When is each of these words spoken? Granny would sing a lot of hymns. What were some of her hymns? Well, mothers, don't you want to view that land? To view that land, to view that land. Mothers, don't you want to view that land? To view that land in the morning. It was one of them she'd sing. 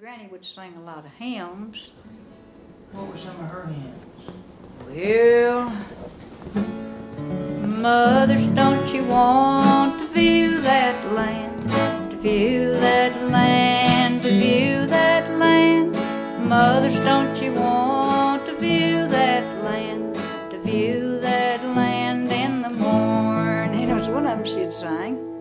Granny 0.00 0.28
would 0.32 0.46
sing 0.46 0.72
a 0.78 0.80
lot 0.80 1.04
of 1.04 1.12
hymns. 1.12 1.90
What 2.92 3.08
were 3.08 3.18
some 3.18 3.38
of 3.38 3.50
her 3.50 3.66
hymns? 3.66 4.30
Well, 4.88 5.70
mothers, 7.68 8.46
don't 8.46 8.94
you 8.94 9.04
want 9.04 10.00
to 10.00 10.06
view 10.06 10.58
that 10.62 11.12
land? 11.12 11.60
To 12.12 12.16
view 12.16 12.72
that 12.80 13.14
land, 13.30 14.22
to 14.22 14.30
view 14.30 14.86
that 14.86 15.38
land. 15.38 15.94
Mothers, 16.48 16.96
don't 17.00 17.36
you 17.42 17.52
want 17.60 18.46
to 18.46 18.54
view 18.56 19.06
that 19.06 19.64
land? 19.64 20.14
To 20.50 20.62
view 20.62 21.20
that 21.20 21.62
land 21.76 22.32
in 22.32 22.62
the 22.62 22.70
morning. 22.70 23.90
It 23.90 23.94
was 23.94 24.08
one 24.08 24.26
of 24.26 24.38
them 24.38 24.46
she'd 24.46 24.72
sing. 24.72 25.39